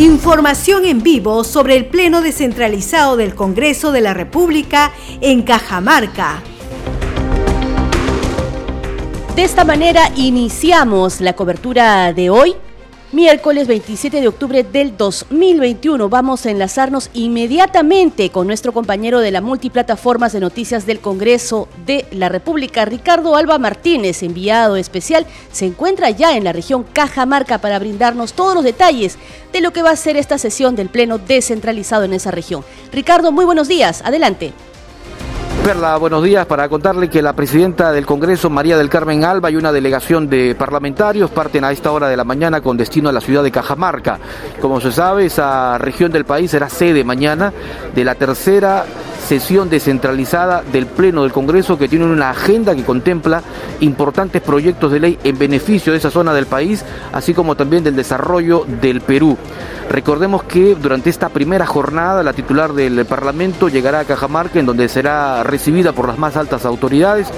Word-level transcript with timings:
Información 0.00 0.86
en 0.86 1.02
vivo 1.02 1.44
sobre 1.44 1.76
el 1.76 1.84
Pleno 1.84 2.22
descentralizado 2.22 3.18
del 3.18 3.34
Congreso 3.34 3.92
de 3.92 4.00
la 4.00 4.14
República 4.14 4.92
en 5.20 5.42
Cajamarca. 5.42 6.42
De 9.36 9.44
esta 9.44 9.66
manera 9.66 10.10
iniciamos 10.16 11.20
la 11.20 11.34
cobertura 11.34 12.14
de 12.14 12.30
hoy 12.30 12.56
Miércoles 13.12 13.66
27 13.66 14.20
de 14.20 14.28
octubre 14.28 14.62
del 14.62 14.96
2021 14.96 16.08
vamos 16.08 16.46
a 16.46 16.50
enlazarnos 16.52 17.10
inmediatamente 17.12 18.30
con 18.30 18.46
nuestro 18.46 18.70
compañero 18.70 19.18
de 19.18 19.32
la 19.32 19.40
multiplataformas 19.40 20.32
de 20.32 20.38
noticias 20.38 20.86
del 20.86 21.00
Congreso 21.00 21.68
de 21.86 22.06
la 22.12 22.28
República, 22.28 22.84
Ricardo 22.84 23.34
Alba 23.34 23.58
Martínez, 23.58 24.22
enviado 24.22 24.76
especial, 24.76 25.26
se 25.50 25.66
encuentra 25.66 26.10
ya 26.10 26.36
en 26.36 26.44
la 26.44 26.52
región 26.52 26.84
Cajamarca 26.84 27.58
para 27.58 27.80
brindarnos 27.80 28.32
todos 28.34 28.54
los 28.54 28.62
detalles 28.62 29.18
de 29.52 29.60
lo 29.60 29.72
que 29.72 29.82
va 29.82 29.90
a 29.90 29.96
ser 29.96 30.16
esta 30.16 30.38
sesión 30.38 30.76
del 30.76 30.88
Pleno 30.88 31.18
descentralizado 31.18 32.04
en 32.04 32.12
esa 32.12 32.30
región. 32.30 32.64
Ricardo, 32.92 33.32
muy 33.32 33.44
buenos 33.44 33.66
días, 33.66 34.02
adelante. 34.04 34.52
Perla, 35.64 35.98
buenos 35.98 36.24
días 36.24 36.46
para 36.46 36.70
contarle 36.70 37.10
que 37.10 37.20
la 37.20 37.34
presidenta 37.34 37.92
del 37.92 38.06
Congreso, 38.06 38.48
María 38.48 38.78
del 38.78 38.88
Carmen 38.88 39.24
Alba, 39.24 39.50
y 39.50 39.56
una 39.56 39.72
delegación 39.72 40.28
de 40.30 40.54
parlamentarios 40.54 41.30
parten 41.30 41.64
a 41.64 41.70
esta 41.70 41.92
hora 41.92 42.08
de 42.08 42.16
la 42.16 42.24
mañana 42.24 42.62
con 42.62 42.78
destino 42.78 43.10
a 43.10 43.12
la 43.12 43.20
ciudad 43.20 43.42
de 43.42 43.50
Cajamarca. 43.50 44.18
Como 44.58 44.80
se 44.80 44.90
sabe, 44.90 45.26
esa 45.26 45.76
región 45.76 46.12
del 46.12 46.24
país 46.24 46.50
será 46.50 46.70
sede 46.70 47.04
mañana 47.04 47.52
de 47.94 48.04
la 48.04 48.14
tercera 48.14 48.86
sesión 49.26 49.70
descentralizada 49.70 50.62
del 50.62 50.86
Pleno 50.86 51.22
del 51.22 51.32
Congreso 51.32 51.78
que 51.78 51.88
tiene 51.88 52.06
una 52.06 52.30
agenda 52.30 52.74
que 52.74 52.84
contempla 52.84 53.42
importantes 53.80 54.42
proyectos 54.42 54.90
de 54.92 55.00
ley 55.00 55.18
en 55.24 55.38
beneficio 55.38 55.92
de 55.92 55.98
esa 55.98 56.10
zona 56.10 56.34
del 56.34 56.46
país, 56.46 56.84
así 57.12 57.34
como 57.34 57.54
también 57.54 57.84
del 57.84 57.96
desarrollo 57.96 58.64
del 58.80 59.00
Perú. 59.00 59.36
Recordemos 59.90 60.44
que 60.44 60.74
durante 60.74 61.10
esta 61.10 61.28
primera 61.28 61.66
jornada 61.66 62.22
la 62.22 62.32
titular 62.32 62.72
del 62.72 63.04
Parlamento 63.06 63.68
llegará 63.68 64.00
a 64.00 64.04
Cajamarca 64.04 64.60
en 64.60 64.66
donde 64.66 64.88
será 64.88 65.42
recibida 65.42 65.92
por 65.92 66.06
las 66.06 66.18
más 66.18 66.36
altas 66.36 66.64
autoridades, 66.64 67.28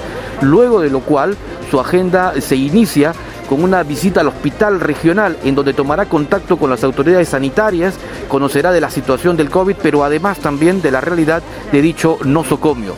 luego 0.41 0.79
de 0.79 0.89
lo 0.89 0.99
cual 0.99 1.35
su 1.71 1.79
agenda 1.79 2.33
se 2.39 2.55
inicia 2.55 3.13
con 3.47 3.63
una 3.63 3.83
visita 3.83 4.21
al 4.21 4.27
hospital 4.27 4.79
regional 4.79 5.37
en 5.43 5.55
donde 5.55 5.73
tomará 5.73 6.05
contacto 6.05 6.57
con 6.57 6.69
las 6.69 6.83
autoridades 6.83 7.29
sanitarias, 7.29 7.95
conocerá 8.27 8.71
de 8.71 8.81
la 8.81 8.89
situación 8.89 9.37
del 9.37 9.49
COVID, 9.49 9.75
pero 9.81 10.03
además 10.03 10.39
también 10.39 10.81
de 10.81 10.91
la 10.91 11.01
realidad 11.01 11.43
de 11.71 11.81
dicho 11.81 12.17
nosocomio. 12.23 12.95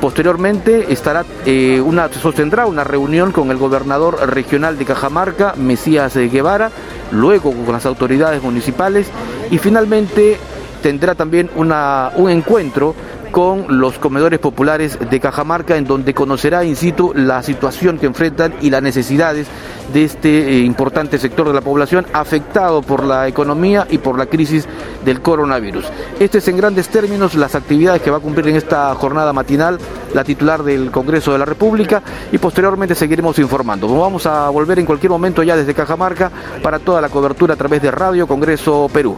Posteriormente 0.00 0.92
estará 0.92 1.24
eh, 1.46 1.80
una, 1.80 2.12
sostendrá 2.12 2.66
una 2.66 2.82
reunión 2.82 3.30
con 3.30 3.52
el 3.52 3.56
gobernador 3.56 4.18
regional 4.28 4.76
de 4.76 4.84
Cajamarca, 4.84 5.54
Mesías 5.56 6.16
Guevara, 6.16 6.72
luego 7.12 7.52
con 7.52 7.72
las 7.72 7.86
autoridades 7.86 8.42
municipales 8.42 9.06
y 9.52 9.58
finalmente 9.58 10.38
tendrá 10.82 11.14
también 11.14 11.48
una, 11.54 12.10
un 12.16 12.30
encuentro 12.30 12.96
con 13.32 13.80
los 13.80 13.98
comedores 13.98 14.38
populares 14.38 14.98
de 15.10 15.18
Cajamarca, 15.18 15.76
en 15.76 15.86
donde 15.86 16.14
conocerá 16.14 16.64
in 16.64 16.76
situ 16.76 17.12
la 17.14 17.42
situación 17.42 17.98
que 17.98 18.06
enfrentan 18.06 18.54
y 18.60 18.70
las 18.70 18.82
necesidades 18.82 19.48
de 19.92 20.04
este 20.04 20.50
eh, 20.50 20.58
importante 20.60 21.18
sector 21.18 21.48
de 21.48 21.54
la 21.54 21.62
población 21.62 22.06
afectado 22.12 22.82
por 22.82 23.04
la 23.04 23.26
economía 23.26 23.86
y 23.90 23.98
por 23.98 24.18
la 24.18 24.26
crisis 24.26 24.68
del 25.04 25.20
coronavirus. 25.22 25.86
Este 26.20 26.38
es 26.38 26.48
en 26.48 26.58
grandes 26.58 26.88
términos 26.88 27.34
las 27.34 27.54
actividades 27.54 28.02
que 28.02 28.10
va 28.10 28.18
a 28.18 28.20
cumplir 28.20 28.48
en 28.48 28.56
esta 28.56 28.94
jornada 28.94 29.32
matinal 29.32 29.78
la 30.14 30.24
titular 30.24 30.62
del 30.62 30.90
Congreso 30.90 31.32
de 31.32 31.38
la 31.38 31.46
República 31.46 32.02
y 32.30 32.38
posteriormente 32.38 32.94
seguiremos 32.94 33.38
informando. 33.38 33.88
vamos 33.88 34.26
a 34.26 34.50
volver 34.50 34.78
en 34.78 34.86
cualquier 34.86 35.10
momento 35.10 35.42
ya 35.42 35.56
desde 35.56 35.74
Cajamarca 35.74 36.30
para 36.62 36.78
toda 36.78 37.00
la 37.00 37.08
cobertura 37.08 37.54
a 37.54 37.56
través 37.56 37.80
de 37.80 37.90
Radio 37.90 38.26
Congreso 38.26 38.90
Perú. 38.92 39.16